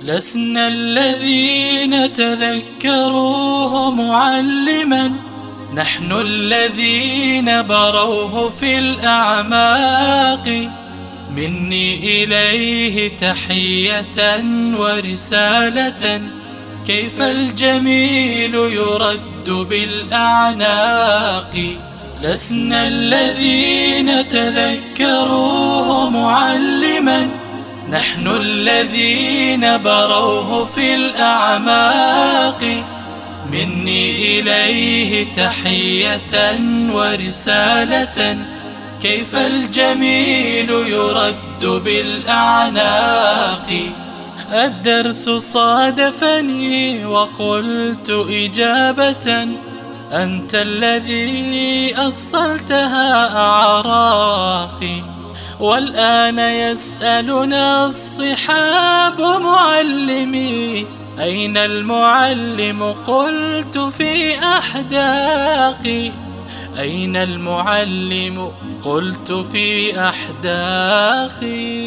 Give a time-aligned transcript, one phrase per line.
[0.00, 5.12] لسنا الذين تذكروه معلما.
[5.74, 10.68] نحن الذين بروه في الأعماق.
[11.36, 14.44] مني إليه تحية
[14.76, 16.22] ورسالة.
[16.86, 21.54] كيف الجميل يرد بالأعناق.
[22.22, 27.28] لسنا الذين تذكروه معلما.
[27.90, 32.84] نحن الذين بروه في الأعماق.
[33.52, 38.38] مني إليه تحية ورسالة.
[39.02, 43.66] كيف الجميل يرد بالأعناق.
[44.52, 49.48] الدرس صادفني وقلت إجابة.
[50.12, 55.13] أنت الذي أصلتها أعراقي.
[55.60, 60.86] والآن يسألنا الصحاب معلمي
[61.20, 66.12] أين المعلم؟ قلت في أحداقي.
[66.78, 68.52] أين المعلم؟
[68.84, 71.83] قلت في أحداقي.